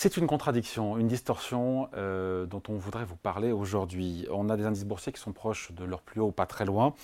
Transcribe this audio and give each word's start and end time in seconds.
C'est 0.00 0.16
une 0.16 0.28
contradiction, 0.28 0.96
une 0.96 1.08
distorsion 1.08 1.88
euh, 1.96 2.46
dont 2.46 2.62
on 2.68 2.74
voudrait 2.74 3.04
vous 3.04 3.16
parler 3.16 3.50
aujourd'hui. 3.50 4.28
On 4.30 4.48
a 4.48 4.56
des 4.56 4.64
indices 4.64 4.84
boursiers 4.84 5.10
qui 5.12 5.20
sont 5.20 5.32
proches 5.32 5.72
de 5.72 5.82
leur 5.82 6.02
plus 6.02 6.20
haut, 6.20 6.30
pas 6.30 6.46
très 6.46 6.64
loin, 6.64 6.94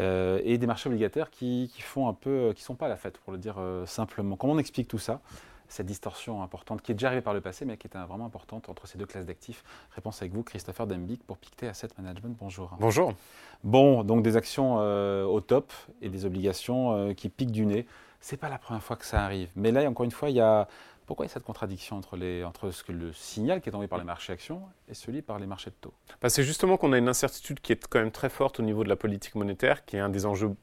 euh, 0.00 0.40
et 0.42 0.58
des 0.58 0.66
marchés 0.66 0.88
obligataires 0.88 1.30
qui, 1.30 1.70
font 1.78 2.08
un 2.08 2.12
peu, 2.12 2.52
qui 2.56 2.64
sont 2.64 2.74
pas 2.74 2.86
à 2.86 2.88
la 2.88 2.96
fête, 2.96 3.18
pour 3.18 3.32
le 3.32 3.38
dire 3.38 3.54
euh, 3.60 3.86
simplement. 3.86 4.34
Comment 4.34 4.54
on 4.54 4.58
explique 4.58 4.88
tout 4.88 4.98
ça 4.98 5.20
cette 5.68 5.86
distorsion 5.86 6.42
importante 6.42 6.82
qui 6.82 6.90
est 6.90 6.96
déjà 6.96 7.06
arrivée 7.06 7.22
par 7.22 7.34
le 7.34 7.40
passé, 7.40 7.64
mais 7.64 7.76
qui 7.76 7.86
est 7.86 7.96
vraiment 7.96 8.26
importante 8.26 8.68
entre 8.68 8.88
ces 8.88 8.98
deux 8.98 9.06
classes 9.06 9.26
d'actifs? 9.26 9.62
Réponse 9.92 10.20
avec 10.20 10.34
vous, 10.34 10.42
Christopher 10.42 10.88
Dembic 10.88 11.24
pour 11.24 11.38
Pictet 11.38 11.68
Asset 11.68 11.90
Management. 11.98 12.36
Bonjour. 12.36 12.76
Bonjour. 12.80 13.14
Bon, 13.62 14.02
donc 14.02 14.24
des 14.24 14.36
actions 14.36 14.78
au 14.78 15.40
top 15.40 15.72
et 16.02 16.08
des 16.08 16.24
obligations 16.24 17.14
qui 17.14 17.28
piquent 17.28 17.52
du 17.52 17.64
nez. 17.64 17.86
C'est 18.20 18.36
pas 18.36 18.48
la 18.48 18.58
première 18.58 18.82
fois 18.82 18.96
que 18.96 19.06
ça 19.06 19.24
arrive. 19.24 19.50
Mais 19.54 19.70
là, 19.70 19.88
encore 19.88 20.04
une 20.04 20.10
fois, 20.10 20.28
il 20.28 20.36
y 20.36 20.40
a 20.40 20.66
pourquoi 21.10 21.26
il 21.26 21.28
y 21.28 21.32
a 21.32 21.34
cette 21.34 21.42
contradiction 21.42 21.96
entre, 21.96 22.70
ce 22.70 22.84
que 22.84 22.92
le 22.92 23.12
signal 23.12 23.60
qui 23.60 23.68
est 23.68 23.74
envoyé 23.74 23.88
par 23.88 23.98
les 23.98 24.04
marchés 24.04 24.32
actions 24.32 24.62
et 24.88 24.94
celui 24.94 25.22
par 25.22 25.40
les 25.40 25.46
marchés 25.48 25.70
de 25.70 25.74
taux? 25.80 25.92
Bah, 26.22 26.28
C'est 26.28 26.44
justement 26.44 26.76
qu'on 26.76 26.92
a 26.92 26.98
une 26.98 27.08
incertitude 27.08 27.58
qui 27.58 27.72
est 27.72 27.88
quand 27.88 27.98
même 27.98 28.12
très 28.12 28.28
forte 28.28 28.60
au 28.60 28.62
niveau 28.62 28.84
de 28.84 28.88
la 28.88 28.94
politique 28.94 29.34
monétaire, 29.34 29.84
qui 29.84 29.96
est 29.96 29.98
un 29.98 30.08
des 30.08 30.24
enjeux 30.24 30.54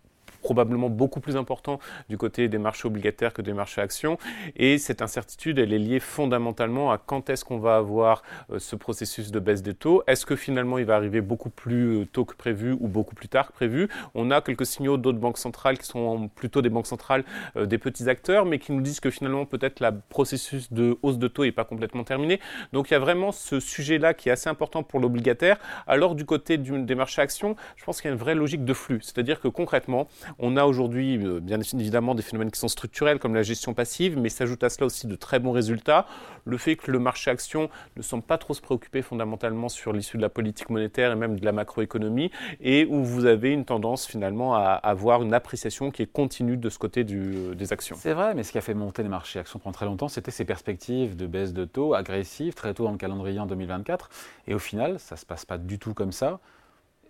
probablement 0.47 0.89
beaucoup 0.89 1.19
plus 1.19 1.35
important 1.35 1.77
du 2.07 2.17
côté 2.17 2.47
des 2.47 2.57
marchés 2.57 2.87
obligataires 2.87 3.33
que 3.33 3.41
des 3.41 3.51
marchés 3.51 3.81
actions. 3.81 4.17
Et 4.55 4.77
cette 4.77 5.01
incertitude, 5.01 5.59
elle 5.59 5.73
est 5.73 5.77
liée 5.77 5.99
fondamentalement 5.99 6.89
à 6.89 6.97
quand 6.97 7.29
est-ce 7.29 7.43
qu'on 7.43 7.59
va 7.59 7.75
avoir 7.75 8.23
euh, 8.49 8.57
ce 8.57 8.77
processus 8.77 9.29
de 9.29 9.39
baisse 9.39 9.61
des 9.61 9.73
taux. 9.73 10.03
Est-ce 10.07 10.25
que 10.25 10.37
finalement 10.37 10.77
il 10.77 10.85
va 10.85 10.95
arriver 10.95 11.19
beaucoup 11.19 11.49
plus 11.49 11.85
euh, 11.97 12.05
tôt 12.05 12.23
que 12.23 12.33
prévu 12.33 12.71
ou 12.79 12.87
beaucoup 12.87 13.13
plus 13.13 13.27
tard 13.27 13.47
que 13.47 13.51
prévu? 13.51 13.89
On 14.15 14.31
a 14.31 14.39
quelques 14.39 14.65
signaux 14.65 14.95
d'autres 14.95 15.17
banques 15.17 15.37
centrales 15.37 15.77
qui 15.77 15.85
sont 15.85 16.29
plutôt 16.29 16.61
des 16.61 16.69
banques 16.69 16.87
centrales 16.87 17.25
euh, 17.57 17.65
des 17.65 17.77
petits 17.77 18.07
acteurs, 18.07 18.45
mais 18.45 18.57
qui 18.57 18.71
nous 18.71 18.79
disent 18.81 19.01
que 19.01 19.09
finalement 19.09 19.45
peut-être 19.45 19.81
le 19.81 19.91
processus 20.07 20.71
de 20.71 20.97
hausse 21.01 21.17
de 21.17 21.27
taux 21.27 21.43
n'est 21.43 21.51
pas 21.51 21.65
complètement 21.65 22.05
terminé. 22.05 22.39
Donc 22.71 22.89
il 22.89 22.93
y 22.93 22.95
a 22.95 22.99
vraiment 22.99 23.33
ce 23.33 23.59
sujet-là 23.59 24.13
qui 24.13 24.29
est 24.29 24.31
assez 24.31 24.49
important 24.49 24.81
pour 24.81 25.01
l'obligataire. 25.01 25.57
Alors 25.87 26.15
du 26.15 26.23
côté 26.23 26.57
des 26.57 26.95
marchés 26.95 27.21
actions, 27.21 27.57
je 27.75 27.83
pense 27.83 27.99
qu'il 27.99 28.07
y 28.07 28.11
a 28.11 28.13
une 28.13 28.19
vraie 28.19 28.35
logique 28.35 28.63
de 28.63 28.73
flux. 28.73 29.01
C'est-à-dire 29.01 29.41
que 29.41 29.49
concrètement, 29.49 30.07
on 30.39 30.57
a 30.57 30.65
aujourd'hui, 30.65 31.17
euh, 31.17 31.39
bien 31.39 31.59
évidemment, 31.59 32.15
des 32.15 32.21
phénomènes 32.21 32.51
qui 32.51 32.59
sont 32.59 32.67
structurels, 32.67 33.19
comme 33.19 33.35
la 33.35 33.43
gestion 33.43 33.73
passive, 33.73 34.17
mais 34.17 34.29
s'ajoute 34.29 34.63
à 34.63 34.69
cela 34.69 34.85
aussi 34.85 35.07
de 35.07 35.15
très 35.15 35.39
bons 35.39 35.51
résultats. 35.51 36.05
Le 36.45 36.57
fait 36.57 36.75
que 36.75 36.91
le 36.91 36.99
marché 36.99 37.31
action 37.31 37.69
ne 37.95 38.01
semble 38.01 38.23
pas 38.23 38.37
trop 38.37 38.53
se 38.53 38.61
préoccuper 38.61 39.01
fondamentalement 39.01 39.69
sur 39.69 39.93
l'issue 39.93 40.17
de 40.17 40.21
la 40.21 40.29
politique 40.29 40.69
monétaire 40.69 41.11
et 41.11 41.15
même 41.15 41.39
de 41.39 41.45
la 41.45 41.51
macroéconomie, 41.51 42.31
et 42.61 42.85
où 42.85 43.03
vous 43.03 43.25
avez 43.25 43.51
une 43.51 43.65
tendance 43.65 44.05
finalement 44.05 44.55
à 44.55 44.73
avoir 44.73 45.23
une 45.23 45.33
appréciation 45.33 45.91
qui 45.91 46.03
est 46.03 46.11
continue 46.11 46.57
de 46.57 46.69
ce 46.69 46.77
côté 46.77 47.03
du, 47.03 47.55
des 47.55 47.73
actions. 47.73 47.95
C'est 47.99 48.13
vrai, 48.13 48.33
mais 48.33 48.43
ce 48.43 48.51
qui 48.51 48.57
a 48.57 48.61
fait 48.61 48.73
monter 48.73 49.03
les 49.03 49.09
marchés 49.09 49.39
actions 49.39 49.59
pendant 49.59 49.73
très 49.73 49.85
longtemps, 49.85 50.07
c'était 50.07 50.31
ces 50.31 50.45
perspectives 50.45 51.15
de 51.15 51.27
baisse 51.27 51.53
de 51.53 51.65
taux 51.65 51.93
agressives 51.93 52.53
très 52.53 52.73
tôt 52.73 52.83
dans 52.83 52.91
le 52.91 52.97
calendrier 52.97 53.39
en 53.39 53.45
2024. 53.45 54.09
Et 54.47 54.53
au 54.53 54.59
final, 54.59 54.99
ça 54.99 55.15
ne 55.15 55.19
se 55.19 55.25
passe 55.25 55.45
pas 55.45 55.57
du 55.57 55.79
tout 55.79 55.93
comme 55.93 56.11
ça 56.11 56.39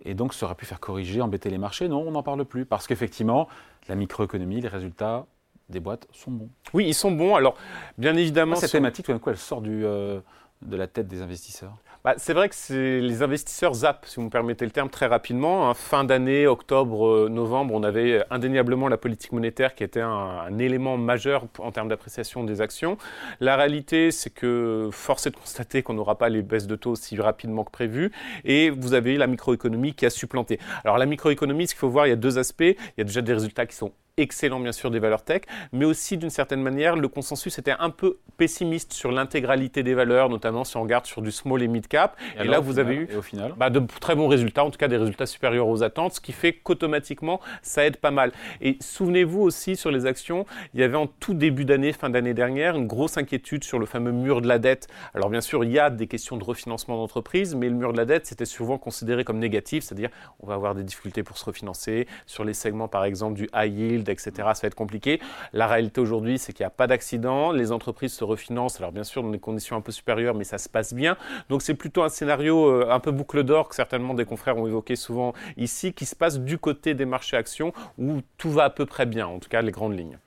et 0.04 0.14
donc 0.14 0.34
ça 0.34 0.46
aurait 0.46 0.56
pu 0.56 0.66
faire 0.66 0.80
corriger, 0.80 1.22
embêter 1.22 1.50
les 1.50 1.58
marchés. 1.58 1.88
Non, 1.88 2.04
on 2.08 2.12
n'en 2.12 2.24
parle 2.24 2.44
plus, 2.46 2.66
parce 2.66 2.88
qu'effectivement, 2.88 3.48
la 3.88 3.96
microéconomie, 3.96 4.62
les 4.62 4.68
résultats 4.68 5.26
des 5.70 5.80
boîtes 5.80 6.08
sont 6.12 6.32
bons. 6.32 6.50
Oui, 6.74 6.86
ils 6.88 6.94
sont 6.94 7.12
bons. 7.12 7.36
Alors, 7.36 7.56
bien 7.98 8.16
évidemment... 8.16 8.56
cette 8.56 8.72
thématique, 8.72 9.06
tout 9.06 9.12
d'un 9.12 9.20
coup, 9.20 9.30
elle 9.30 9.38
sort 9.38 9.62
du, 9.62 9.86
euh, 9.86 10.20
de 10.62 10.76
la 10.76 10.88
tête 10.88 11.08
des 11.08 11.22
investisseurs 11.22 11.78
bah, 12.04 12.16
C'est 12.18 12.34
vrai 12.34 12.50
que 12.50 13.00
les 13.00 13.22
investisseurs 13.22 13.74
zappent, 13.74 14.06
si 14.06 14.16
vous 14.16 14.24
me 14.24 14.30
permettez 14.30 14.66
le 14.66 14.72
terme, 14.72 14.90
très 14.90 15.06
rapidement. 15.06 15.70
Hein. 15.70 15.74
Fin 15.74 16.04
d'année, 16.04 16.48
octobre, 16.48 17.08
euh, 17.08 17.30
novembre, 17.30 17.74
on 17.74 17.84
avait 17.84 18.24
indéniablement 18.30 18.88
la 18.88 18.98
politique 18.98 19.32
monétaire 19.32 19.76
qui 19.76 19.84
était 19.84 20.02
un, 20.02 20.58
élément 20.58 20.98
majeur 20.98 21.46
en 21.60 21.72
termes 21.72 21.90
d'appréciation 21.90 22.44
des 22.44 22.62
actions. 22.62 22.98
La 23.40 23.56
réalité, 23.56 24.12
c'est 24.12 24.32
que 24.32 24.90
force 24.92 25.28
est 25.28 25.32
de 25.32 25.36
constater 25.36 25.84
qu'on 25.84 25.94
n'aura 25.94 26.18
pas 26.18 26.30
les 26.30 26.42
baisses 26.42 26.68
de 26.68 26.76
taux 26.76 26.92
aussi 26.92 27.20
rapidement 27.20 27.64
que 27.64 27.72
prévu. 27.72 28.12
Et 28.44 28.70
vous 28.70 28.94
avez 28.94 29.18
la 29.18 29.28
microéconomie 29.28 29.94
qui 29.94 30.06
a 30.06 30.10
supplanté. 30.10 30.60
Alors 30.84 30.98
la 30.98 31.06
microéconomie, 31.06 31.68
ce 31.68 31.74
qu'il 31.74 31.80
faut 31.80 31.90
voir, 31.90 32.08
il 32.08 32.10
y 32.10 32.14
a 32.14 32.18
deux 32.18 32.40
aspects. 32.40 32.62
Il 32.62 32.94
y 32.98 33.02
a 33.02 33.04
déjà 33.04 33.22
des 33.22 33.34
résultats 33.34 33.66
qui 33.66 33.76
sont 33.76 33.92
excellent 34.18 34.60
bien 34.60 34.72
sûr 34.72 34.90
des 34.90 35.00
valeurs 35.00 35.22
tech, 35.22 35.44
mais 35.72 35.86
aussi 35.86 36.18
d'une 36.18 36.32
certaine 36.32 36.62
manière 36.62 36.96
le 36.96 37.08
consensus 37.08 37.58
était 37.60 37.76
un 37.78 37.92
peu 37.92 38.18
pessimiste 38.38 38.94
sur 38.94 39.12
l'intégralité 39.12 39.84
des 39.84 39.94
valeurs, 39.94 40.30
notamment 40.30 40.64
si 40.64 40.76
on 40.76 40.84
regarde 40.84 41.06
sur 41.06 41.22
du 41.22 41.32
small 41.32 41.62
et 41.62 41.68
mid 41.68 41.88
cap. 41.88 42.18
Et, 42.40 42.44
là 42.44 42.60
vous 42.60 42.80
avez 42.80 42.96
eu 42.96 43.10
au 43.16 43.22
final 43.22 43.54
bah, 43.58 43.70
de 43.70 43.80
très 44.00 44.16
bons 44.16 44.28
résultats, 44.28 44.64
en 44.64 44.72
tout 44.72 44.80
cas 44.80 44.88
des 44.88 44.98
résultats 44.98 45.28
supérieurs 45.28 45.68
aux 45.68 45.84
attentes, 45.84 46.14
ce 46.14 46.22
qui 46.22 46.32
fait 46.32 46.54
qu'automatiquement 46.54 47.40
ça 47.62 47.86
aide 47.86 47.98
pas 47.98 48.10
mal. 48.10 48.32
Et 48.60 48.78
souvenez-vous 48.82 49.42
aussi 49.42 49.76
sur 49.76 49.92
les 49.92 50.08
actions, 50.08 50.46
il 50.74 50.80
y 50.80 50.84
avait 50.84 50.98
en 50.98 51.08
tout 51.08 51.36
début 51.36 51.66
d'année, 51.66 51.94
fin 51.94 52.10
d'année 52.10 52.34
dernière, 52.34 52.76
une 52.76 52.88
grosse 52.88 53.18
inquiétude 53.18 53.64
sur 53.64 53.78
le 53.78 53.86
fameux 53.86 54.12
mur 54.12 54.42
de 54.42 54.48
la 54.48 54.58
dette. 54.58 54.88
Alors 55.14 55.30
bien 55.30 55.42
sûr 55.42 55.64
il 55.64 55.72
y 55.72 55.78
a 55.78 55.92
des 55.92 56.08
questions 56.08 56.38
de 56.38 56.44
refinancement 56.44 56.98
d'entreprise, 56.98 57.54
mais 57.54 57.70
le 57.70 57.76
mur 57.76 57.94
de 57.94 57.98
la 57.98 58.06
dette 58.06 58.26
c'était 58.26 58.46
souvent 58.46 58.80
considéré 58.80 59.24
comme 59.24 59.38
négatif, 59.38 59.84
c'est-à-dire 59.84 60.10
on 60.40 60.48
va 60.48 60.56
avoir 60.56 60.74
des 60.74 60.84
difficultés 60.84 61.22
pour 61.22 61.38
se 61.38 61.46
refinancer 61.46 62.08
sur 62.26 62.44
les 62.44 62.56
segments 62.56 62.88
par 62.88 63.06
exemple 63.06 63.36
du 63.36 63.48
high 63.54 63.78
yield 63.78 64.07
etc. 64.12 64.32
Ça 64.36 64.62
va 64.62 64.68
être 64.68 64.76
compliqué. 64.76 65.20
La 65.54 65.68
réalité 65.68 66.02
aujourd'hui, 66.02 66.38
c'est 66.38 66.54
qu'il 66.54 66.64
n'y 66.64 66.68
a 66.68 66.72
pas 66.72 66.88
d'accident. 66.88 67.52
Les 67.52 67.72
entreprises 67.72 68.14
se 68.14 68.24
refinancent, 68.24 68.80
alors 68.80 68.92
bien 68.92 69.04
sûr 69.04 69.24
dans 69.24 69.30
des 69.30 69.40
conditions 69.40 69.76
un 69.76 69.82
peu 69.82 69.92
supérieures, 69.92 70.36
mais 70.36 70.44
ça 70.44 70.58
se 70.58 70.70
passe 70.70 70.94
bien. 70.94 71.18
Donc 71.50 71.62
c'est 71.62 71.76
plutôt 71.76 72.04
un 72.04 72.10
scénario 72.10 72.68
euh, 72.68 72.90
un 72.90 73.00
peu 73.00 73.12
boucle 73.12 73.44
d'or 73.44 73.70
que 73.70 73.76
certainement 73.76 74.14
des 74.14 74.26
confrères 74.26 74.58
ont 74.58 74.68
évoqué 74.68 74.96
souvent 74.96 75.34
ici, 75.58 75.94
qui 75.94 76.06
se 76.06 76.16
passe 76.16 76.40
du 76.40 76.58
côté 76.58 76.94
des 76.94 77.06
marchés 77.06 77.38
actions 77.38 77.74
où 77.98 78.22
tout 78.38 78.52
va 78.52 78.66
à 78.66 78.70
peu 78.70 78.86
près 78.86 79.06
bien, 79.06 79.28
en 79.28 79.40
tout 79.40 79.50
cas 79.50 79.62
les 79.62 79.72
grandes 79.72 79.98
lignes. 79.98 80.18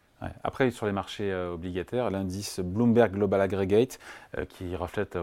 Après, 0.44 0.70
sur 0.70 0.86
les 0.86 0.92
marchés 0.92 1.30
euh, 1.32 1.54
obligataires, 1.54 2.10
l'indice 2.10 2.60
Bloomberg 2.60 3.12
Global 3.12 3.40
Aggregate, 3.40 3.98
euh, 4.38 4.44
qui 4.44 4.76
reflète, 4.76 5.18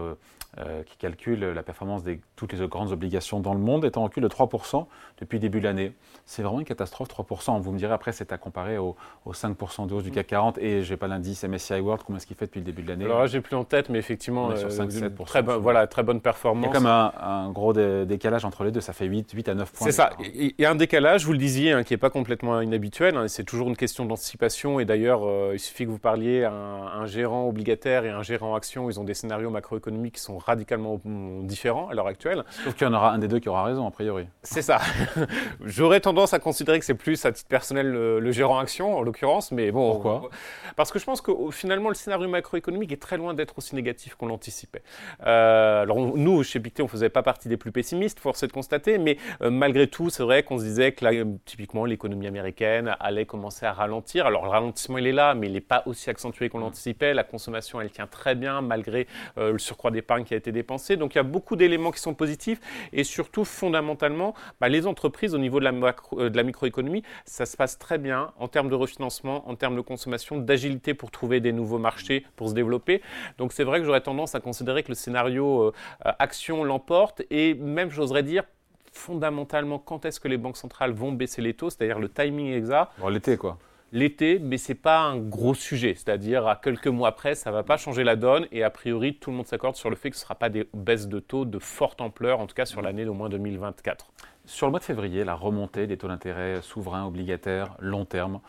qui 0.86 0.96
calcule 0.96 1.40
la 1.40 1.62
performance 1.62 2.02
de 2.02 2.18
toutes 2.34 2.52
les 2.52 2.66
grandes 2.66 2.90
obligations 2.90 3.38
dans 3.38 3.54
le 3.54 3.60
monde, 3.60 3.84
est 3.84 3.96
en 3.96 4.04
recul 4.04 4.22
de 4.22 4.28
3% 4.28 4.86
depuis 5.20 5.36
le 5.36 5.42
début 5.42 5.60
de 5.60 5.64
l'année 5.64 5.92
c'est 6.28 6.42
vraiment 6.42 6.58
une 6.58 6.66
catastrophe, 6.66 7.08
3%. 7.08 7.58
Vous 7.62 7.72
me 7.72 7.78
direz 7.78 7.94
après, 7.94 8.12
c'est 8.12 8.32
à 8.32 8.36
comparer 8.36 8.76
au, 8.76 8.94
5% 9.26 9.86
de 9.86 9.94
hausse 9.94 10.04
du 10.04 10.10
CAC 10.10 10.26
40 10.26 10.58
et 10.58 10.82
je 10.82 10.90
n'ai 10.90 10.96
pas 10.98 11.08
l'indice 11.08 11.42
MSCI 11.42 11.80
World, 11.80 12.02
comment 12.04 12.18
est-ce 12.18 12.26
qu'il 12.26 12.36
fait 12.36 12.44
depuis 12.44 12.60
le 12.60 12.66
début 12.66 12.82
de 12.82 12.88
l'année? 12.88 13.06
Alors 13.06 13.20
là, 13.20 13.26
j'ai 13.26 13.40
plus 13.40 13.56
en 13.56 13.64
tête, 13.64 13.88
mais 13.88 13.98
effectivement, 13.98 14.54
sur 14.54 14.70
5, 14.70 14.90
euh, 14.92 15.08
très, 15.24 15.40
voilà, 15.40 15.86
très 15.86 16.02
bonne 16.02 16.20
performance. 16.20 16.66
Il 16.66 16.68
y 16.68 16.70
a 16.70 16.72
comme 16.74 16.86
un, 16.86 17.50
gros 17.50 17.72
décalage 17.72 18.44
entre 18.44 18.62
les 18.64 18.70
deux, 18.70 18.82
ça 18.82 18.92
fait 18.92 19.06
8, 19.06 19.32
8 19.32 19.48
à 19.48 19.54
9 19.54 19.72
points. 19.72 19.86
C'est 19.86 19.92
ça, 19.92 20.10
il 20.20 20.52
y 20.58 20.66
a 20.66 20.70
un 20.70 20.74
décalage, 20.74 21.24
vous 21.24 21.32
le 21.32 21.38
disiez, 21.38 21.72
hein, 21.72 21.82
qui 21.82 21.94
n'est 21.94 21.98
pas 21.98 22.10
complètement 22.10 22.60
inhabituel, 22.60 23.16
hein, 23.16 23.26
c'est 23.26 23.44
toujours 23.44 23.68
une 23.68 23.76
question 23.76 24.04
d'anticipation 24.04 24.80
et 24.80 24.84
d'ailleurs, 24.88 25.20
euh, 25.24 25.52
il 25.52 25.60
suffit 25.60 25.84
que 25.84 25.90
vous 25.90 25.98
parliez 25.98 26.44
à 26.44 26.50
un, 26.50 27.06
gérant 27.06 27.46
obligataire 27.46 28.04
et 28.04 28.10
un 28.10 28.22
gérant 28.22 28.54
action, 28.54 28.90
ils 28.90 28.98
ont 28.98 29.04
des 29.04 29.14
scénarios 29.14 29.50
macroéconomiques 29.50 30.14
qui 30.14 30.20
sont 30.20 30.38
radicalement 30.38 31.00
différents 31.04 31.88
à 31.88 31.94
l'heure 31.94 32.06
actuelle. 32.06 32.44
Sauf 32.64 32.74
qu'il 32.74 32.86
y 32.86 32.90
en 32.90 32.94
aura 32.94 33.12
un 33.12 33.18
des 33.18 33.28
deux 33.28 33.38
qui 33.38 33.48
aura 33.48 33.64
raison, 33.64 33.86
a 33.86 33.90
priori. 33.90 34.26
C'est 34.42 34.62
ça. 34.62 34.80
J'aurais 35.64 36.00
tendance 36.00 36.32
à 36.32 36.38
considérer 36.38 36.78
que 36.78 36.84
c'est 36.84 36.94
plus 36.94 37.24
à 37.26 37.32
titre 37.32 37.48
personnel 37.48 37.90
le, 37.90 38.32
gérant 38.32 38.58
action, 38.58 38.96
en 38.96 39.02
l'occurrence, 39.02 39.52
mais 39.52 39.70
bon. 39.70 39.92
Pourquoi? 39.92 40.30
Parce 40.76 40.90
que 40.90 40.98
je 40.98 41.04
pense 41.04 41.20
que 41.20 41.32
finalement, 41.50 41.90
le 41.90 41.94
scénario 41.94 42.28
macroéconomique 42.28 42.92
est 42.92 43.02
très 43.02 43.18
loin 43.18 43.34
d'être 43.34 43.58
aussi 43.58 43.74
négatif 43.74 44.14
qu'on 44.14 44.26
l'anticipait. 44.26 44.82
Euh, 45.26 45.82
alors, 45.82 45.98
nous, 45.98 46.42
chez 46.42 46.60
Pictet, 46.60 46.82
on 46.82 46.86
ne 46.86 46.90
faisait 46.90 47.10
pas 47.10 47.22
partie 47.22 47.48
des 47.48 47.58
plus 47.58 47.72
pessimistes, 47.72 48.20
force 48.20 48.42
est 48.42 48.46
de 48.46 48.52
constater, 48.52 48.96
mais 48.98 49.18
euh, 49.42 49.50
malgré 49.50 49.86
tout, 49.86 50.08
c'est 50.08 50.22
vrai 50.22 50.42
qu'on 50.42 50.58
se 50.58 50.64
disait 50.64 50.92
que 50.92 51.24
typiquement, 51.44 51.84
l'économie 51.84 52.26
américaine 52.26 52.96
allait 53.00 53.26
commencer 53.26 53.66
à 53.66 53.72
ralentir. 53.72 54.26
Alors, 54.26 54.44
le 54.44 54.50
ralentissement, 54.78 54.98
il 54.98 55.06
est 55.06 55.12
là, 55.12 55.34
mais 55.34 55.48
il 55.48 55.52
n'est 55.52 55.60
pas 55.60 55.82
aussi 55.86 56.10
accentué 56.10 56.48
qu'on 56.48 56.58
l'anticipait. 56.58 57.14
La 57.14 57.24
consommation, 57.24 57.80
elle 57.80 57.90
tient 57.90 58.06
très 58.06 58.34
bien, 58.34 58.60
malgré 58.60 59.06
euh, 59.36 59.52
le 59.52 59.58
surcroît 59.58 59.90
d'épargne 59.90 60.24
qui 60.24 60.34
a 60.34 60.36
été 60.36 60.52
dépensé. 60.52 60.96
Donc, 60.96 61.14
il 61.14 61.18
y 61.18 61.20
a 61.20 61.24
beaucoup 61.24 61.56
d'éléments 61.56 61.90
qui 61.90 62.00
sont 62.00 62.14
positifs, 62.14 62.60
et 62.92 63.04
surtout, 63.04 63.44
fondamentalement, 63.44 64.34
bah, 64.60 64.68
les 64.68 64.86
entreprises, 64.86 65.34
au 65.34 65.38
niveau 65.38 65.58
de 65.58 65.64
la 65.64 65.72
macro 65.72 66.20
euh, 66.20 66.30
de 66.30 66.36
la 66.36 66.42
microéconomie, 66.42 67.02
ça 67.24 67.46
se 67.46 67.56
passe 67.56 67.78
très 67.78 67.98
bien 67.98 68.32
en 68.38 68.48
termes 68.48 68.68
de 68.68 68.74
refinancement, 68.74 69.48
en 69.48 69.56
termes 69.56 69.76
de 69.76 69.80
consommation, 69.80 70.38
d'agilité 70.38 70.94
pour 70.94 71.10
trouver 71.10 71.40
des 71.40 71.52
nouveaux 71.52 71.78
marchés, 71.78 72.24
pour 72.36 72.48
se 72.48 72.54
développer. 72.54 73.02
Donc 73.38 73.52
c'est 73.52 73.64
vrai 73.64 73.80
que 73.80 73.84
j'aurais 73.84 74.00
tendance 74.00 74.34
à 74.34 74.40
considérer 74.40 74.82
que 74.82 74.88
le 74.88 74.94
scénario 74.94 75.62
euh, 75.62 75.72
action 76.18 76.64
l'emporte 76.64 77.22
et 77.30 77.54
même 77.54 77.90
j'oserais 77.90 78.22
dire 78.22 78.44
fondamentalement 78.92 79.78
quand 79.78 80.04
est-ce 80.04 80.20
que 80.20 80.28
les 80.28 80.36
banques 80.36 80.56
centrales 80.56 80.92
vont 80.92 81.12
baisser 81.12 81.42
les 81.42 81.54
taux, 81.54 81.70
c'est-à-dire 81.70 81.98
le 81.98 82.08
timing 82.08 82.52
exact? 82.52 82.92
Bon, 82.98 83.08
l'été 83.08 83.36
quoi 83.36 83.58
l'été, 83.92 84.38
mais 84.38 84.58
ce 84.58 84.72
n'est 84.72 84.78
pas 84.78 85.00
un 85.00 85.16
gros 85.18 85.54
sujet. 85.54 85.94
C'est-à-dire, 85.94 86.46
à 86.46 86.56
quelques 86.56 86.88
mois 86.88 87.08
après, 87.08 87.34
ça 87.34 87.50
va 87.50 87.62
pas 87.62 87.76
changer 87.76 88.04
la 88.04 88.16
donne. 88.16 88.46
Et 88.52 88.62
a 88.62 88.70
priori, 88.70 89.14
tout 89.14 89.30
le 89.30 89.36
monde 89.36 89.46
s'accorde 89.46 89.76
sur 89.76 89.90
le 89.90 89.96
fait 89.96 90.10
que 90.10 90.16
ce 90.16 90.22
ne 90.22 90.24
sera 90.24 90.34
pas 90.34 90.48
des 90.48 90.68
baisses 90.74 91.08
de 91.08 91.20
taux 91.20 91.44
de 91.44 91.58
forte 91.58 92.00
ampleur, 92.00 92.40
en 92.40 92.46
tout 92.46 92.54
cas 92.54 92.66
sur 92.66 92.82
l'année 92.82 93.04
d'au 93.04 93.14
moins 93.14 93.28
2024. 93.28 94.06
Sur 94.44 94.66
le 94.66 94.70
mois 94.70 94.80
de 94.80 94.84
février, 94.84 95.24
la 95.24 95.34
remontée 95.34 95.86
des 95.86 95.96
taux 95.96 96.08
d'intérêt 96.08 96.62
souverains, 96.62 97.04
obligataires, 97.06 97.76
long 97.80 98.04
terme, 98.04 98.40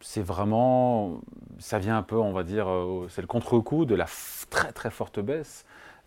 c'est 0.00 0.22
vraiment, 0.22 1.20
ça 1.58 1.78
vient 1.78 1.96
un 1.96 2.02
peu, 2.02 2.16
on 2.16 2.32
va 2.32 2.42
dire, 2.42 2.68
euh, 2.68 3.06
c'est 3.08 3.20
le 3.20 3.26
contre-coup 3.26 3.84
de 3.84 3.94
la 3.94 4.06
très 4.50 4.72
très 4.72 4.90
forte 4.90 5.20
baisse 5.20 5.64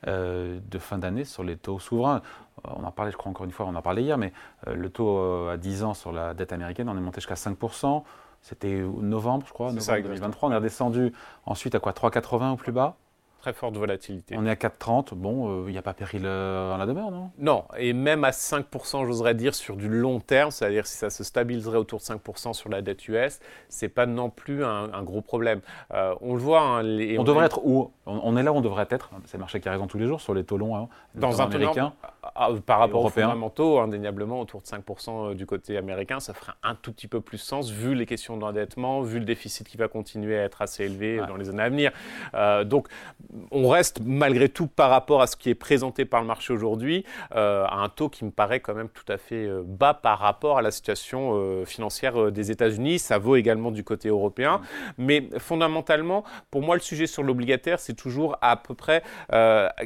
euh, 0.07 0.59
de 0.69 0.79
fin 0.79 0.97
d'année 0.97 1.25
sur 1.25 1.43
les 1.43 1.57
taux 1.57 1.79
souverains. 1.79 2.21
Euh, 2.65 2.71
on 2.75 2.83
en 2.83 2.91
parlait, 2.91 3.11
je 3.11 3.17
crois 3.17 3.29
encore 3.29 3.45
une 3.45 3.51
fois, 3.51 3.65
on 3.65 3.75
en 3.75 3.81
parlait 3.81 4.03
hier, 4.03 4.17
mais 4.17 4.33
le 4.67 4.89
taux 4.89 5.47
à 5.49 5.57
10 5.57 5.83
ans 5.83 5.93
sur 5.93 6.11
la 6.11 6.33
dette 6.33 6.53
américaine, 6.53 6.89
on 6.89 6.97
est 6.97 7.01
monté 7.01 7.21
jusqu'à 7.21 7.35
5%. 7.35 8.03
C'était 8.41 8.81
novembre, 9.01 9.45
je 9.47 9.53
crois, 9.53 9.71
novembre 9.71 10.03
2023. 10.03 10.49
On 10.49 10.51
est 10.51 10.55
redescendu 10.55 11.13
ensuite 11.45 11.75
à 11.75 11.79
quoi 11.79 11.91
3,80 11.91 12.53
au 12.53 12.55
plus 12.55 12.71
bas? 12.71 12.95
Très 13.41 13.53
forte 13.53 13.77
volatilité. 13.77 14.35
On 14.37 14.45
est 14.45 14.49
à 14.49 14.55
4,30. 14.55 15.13
Bon, 15.13 15.65
il 15.65 15.71
n'y 15.71 15.77
a 15.77 15.81
pas 15.81 15.93
péril 15.93 16.25
à 16.25 16.75
la 16.77 16.85
demeure, 16.85 17.09
non? 17.09 17.31
Non, 17.37 17.63
et 17.77 17.93
même 17.93 18.25
à 18.25 18.31
5%, 18.31 19.05
j'oserais 19.05 19.33
dire, 19.33 19.55
sur 19.55 19.77
du 19.77 19.87
long 19.87 20.19
terme, 20.19 20.51
c'est-à-dire 20.51 20.85
si 20.85 20.97
ça 20.97 21.09
se 21.09 21.23
stabiliserait 21.23 21.77
autour 21.77 21.99
de 21.99 22.03
5% 22.03 22.51
sur 22.51 22.69
la 22.69 22.81
dette 22.81 23.07
US, 23.07 23.39
c'est 23.69 23.87
pas 23.87 24.05
non 24.05 24.29
plus 24.29 24.65
un, 24.65 25.03
gros 25.03 25.21
problème. 25.21 25.61
on 25.89 26.33
le 26.33 26.39
voit. 26.39 26.61
Hein, 26.61 26.81
on, 27.17 27.23
devrait 27.23 27.45
être 27.45 27.61
où? 27.63 27.93
On, 28.05 28.35
est 28.35 28.43
là 28.43 28.51
où 28.51 28.57
on 28.57 28.61
devrait 28.61 28.87
être. 28.89 29.09
C'est 29.23 29.37
le 29.37 29.41
marché 29.41 29.61
qui 29.61 29.69
a 29.69 29.71
raison 29.71 29.87
tous 29.87 29.99
les 29.99 30.07
jours 30.07 30.19
sur 30.19 30.33
les 30.33 30.43
taux 30.43 30.57
longs 30.57 30.75
hein, 30.75 30.89
dans 31.15 31.41
un 31.41 31.45
américain. 31.45 31.93
Ah, 32.21 32.49
par 32.65 32.79
rapport 32.79 33.05
aux 33.05 33.09
fondamentaux, 33.09 33.79
indéniablement, 33.79 34.41
autour 34.41 34.61
de 34.61 34.67
5% 34.67 35.35
du 35.35 35.45
côté 35.45 35.77
américain, 35.77 36.19
ça 36.19 36.33
ferait 36.33 36.53
un 36.63 36.75
tout 36.75 36.91
petit 36.91 37.07
peu 37.07 37.21
plus 37.21 37.37
sens 37.37 37.71
vu 37.71 37.95
les 37.95 38.05
questions 38.05 38.35
d'endettement, 38.35 39.01
vu 39.01 39.19
le 39.19 39.25
déficit 39.25 39.67
qui 39.67 39.77
va 39.77 39.87
continuer 39.87 40.37
à 40.37 40.43
être 40.43 40.61
assez 40.61 40.83
élevé 40.83 41.21
dans 41.27 41.37
les 41.37 41.49
années 41.49 41.63
à 41.63 41.69
venir. 41.69 41.91
Euh, 42.33 42.63
donc, 42.65 42.87
on 43.51 43.69
reste 43.69 44.01
malgré 44.03 44.49
tout 44.49 44.67
par 44.67 44.89
rapport 44.89 45.21
à 45.21 45.27
ce 45.27 45.37
qui 45.37 45.49
est 45.49 45.55
présenté 45.55 46.03
par 46.05 46.19
le 46.21 46.27
marché 46.27 46.51
aujourd'hui 46.51 47.05
euh, 47.35 47.65
à 47.65 47.77
un 47.77 47.89
taux 47.89 48.09
qui 48.09 48.25
me 48.25 48.31
paraît 48.31 48.59
quand 48.59 48.73
même 48.73 48.89
tout 48.89 49.09
à 49.09 49.17
fait 49.17 49.45
euh, 49.45 49.63
bas 49.65 49.93
par 49.93 50.19
rapport 50.19 50.57
à 50.57 50.61
la 50.61 50.71
situation 50.71 51.09
financière 51.65 52.31
des 52.31 52.51
États-Unis. 52.51 52.99
Ça 52.99 53.17
vaut 53.17 53.35
également 53.35 53.71
du 53.71 53.83
côté 53.83 54.09
européen. 54.09 54.61
Mais 54.97 55.29
fondamentalement, 55.37 56.23
pour 56.51 56.61
moi, 56.61 56.75
le 56.75 56.81
sujet 56.81 57.07
sur 57.07 57.23
l'obligataire, 57.23 57.79
c'est 57.79 57.93
toujours 57.93 58.37
à 58.41 58.57
peu 58.57 58.73
près 58.73 59.03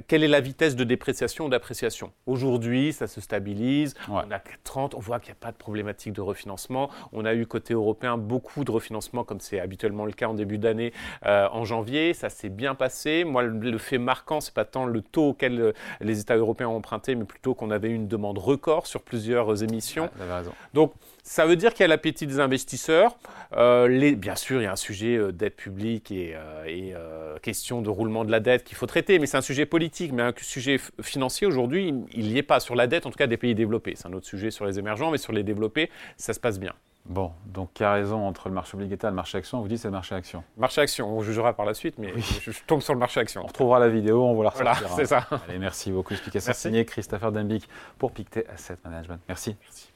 quelle 0.08 0.24
est 0.24 0.28
la 0.28 0.40
vitesse 0.40 0.76
de 0.76 0.84
dépréciation 0.84 1.46
ou 1.46 1.50
d'appréciation? 1.50 2.12
Aujourd'hui, 2.34 2.94
ça 2.94 3.06
se 3.06 3.22
stabilise. 3.22 3.94
On 4.10 4.18
a 4.18 4.40
30, 4.64 4.96
on 4.96 5.00
voit 5.00 5.20
qu'il 5.20 5.30
n'y 5.30 5.38
a 5.38 5.40
pas 5.40 5.52
de 5.52 5.58
problématique 5.58 6.14
de 6.14 6.22
refinancement. 6.22 6.90
On 7.12 7.26
a 7.26 7.36
eu 7.36 7.46
côté 7.46 7.76
européen 7.76 8.18
beaucoup 8.18 8.64
de 8.64 8.72
refinancement, 8.72 9.24
comme 9.24 9.40
c'est 9.40 9.60
habituellement 9.60 10.06
le 10.06 10.14
cas 10.14 10.26
en 10.26 10.34
début 10.34 10.58
d'année, 10.58 10.94
euh, 11.28 11.48
en 11.52 11.64
janvier. 11.64 12.16
Ça 12.16 12.30
s'est 12.30 12.50
bien 12.50 12.74
passé. 12.74 13.24
Moi, 13.24 13.44
le, 13.44 13.78
fait 13.78 14.00
marquant, 14.00 14.42
c'est 14.42 14.56
pas 14.56 14.66
tant 14.66 14.86
le 14.86 15.04
taux 15.04 15.30
auquel 15.30 15.62
euh, 15.62 15.74
les 16.02 16.20
États 16.20 16.36
européens 16.36 16.70
ont 16.70 16.78
emprunté, 16.78 17.14
mais 17.14 17.26
plutôt 17.26 17.54
qu'on 17.54 17.70
avait 17.70 17.90
eu 17.90 17.94
une 17.94 18.08
demande 18.08 18.40
record 18.40 18.88
sur 18.88 19.04
plusieurs 19.04 19.62
émissions. 19.62 20.10
raison. 20.20 20.54
Donc, 20.74 20.94
ça 21.26 21.46
veut 21.46 21.56
dire 21.56 21.74
qu'il 21.74 21.82
y 21.82 21.86
a 21.86 21.88
l'appétit 21.88 22.28
des 22.28 22.42
investisseurs. 22.42 23.16
Euh, 23.56 23.88
les, 23.88 24.16
bien 24.16 24.36
sûr, 24.36 24.60
il 24.60 24.66
y 24.66 24.68
a 24.68 24.74
un 24.74 24.76
sujet 24.76 25.16
euh, 25.16 25.32
dette 25.32 25.56
publique 25.56 26.12
et, 26.12 26.36
euh, 26.36 27.38
question 27.42 27.82
de 27.82 27.90
roulement 27.90 28.26
de 28.26 28.32
la 28.32 28.42
dette 28.42 28.66
qu'il 28.66 28.76
faut 28.76 28.88
traiter, 28.88 29.20
mais 29.20 29.26
c'est 29.26 29.38
un 29.38 29.42
sujet 29.42 29.66
politique. 29.66 30.12
Mais 30.12 30.22
un 30.22 30.34
sujet 30.42 30.80
financier, 31.02 31.48
aujourd'hui, 31.48 31.94
il 32.14 32.28
n'y 32.28 32.38
est 32.38 32.44
pas. 32.44 32.60
Sur 32.60 32.76
la 32.76 32.88
dette, 32.88 33.06
en 33.06 33.12
tout 33.12 33.18
cas, 33.18 33.28
des 33.28 33.38
pays 33.38 33.56
développés. 33.56 33.94
C'est 33.96 34.08
un 34.08 34.14
autre 34.14 34.28
sujet 34.28 34.52
sur 34.52 34.66
les 34.66 34.80
émergents, 34.80 35.12
mais 35.12 35.18
sur 35.18 35.34
les 35.34 35.44
développés, 35.44 35.90
ça 36.18 36.34
se 36.34 36.40
passe 36.40 36.60
bien. 36.60 36.74
Bon, 37.06 37.34
donc 37.46 37.72
il 37.80 37.84
y 37.84 37.86
a 37.86 37.92
raison 37.92 38.26
entre 38.26 38.48
le 38.48 38.56
marché 38.56 38.76
obligataire 38.76 39.10
et 39.10 39.12
le 39.12 39.16
marché 39.16 39.38
action? 39.38 39.58
On 39.58 39.62
vous 39.62 39.68
dit 39.68 39.78
c'est 39.78 39.90
le 39.90 39.92
marché 39.92 40.16
action. 40.16 40.42
Marché 40.58 40.80
action, 40.80 41.10
on 41.10 41.22
jugera 41.22 41.54
par 41.54 41.66
la 41.66 41.74
suite, 41.74 41.96
mais 41.98 42.14
je, 42.18 42.52
tombe 42.66 42.82
sur 42.82 42.94
le 42.94 43.00
marché 43.00 43.20
action. 43.20 43.42
On 43.44 43.48
retrouvera 43.48 43.80
la 43.80 43.90
vidéo, 43.90 44.24
on 44.24 44.34
vous 44.34 44.44
la 44.44 44.52
ressortira. 44.52 44.88
Voilà, 44.88 44.96
c'est 44.96 45.06
ça. 45.06 45.28
Allez, 45.50 45.60
merci 45.60 45.92
beaucoup. 45.92 46.14
Explication 46.14 46.54
signée 46.54 46.86
Christopher 46.86 47.34
Dembic 47.34 47.68
pour 47.98 48.14
Pictet 48.14 48.48
Asset 48.48 48.78
Management. 48.86 49.20
Merci. 49.28 49.58
merci. 49.62 49.93